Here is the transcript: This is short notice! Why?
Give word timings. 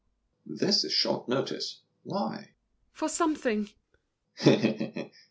This 0.47 0.83
is 0.83 0.91
short 0.93 1.29
notice! 1.29 1.81
Why? 2.01 2.55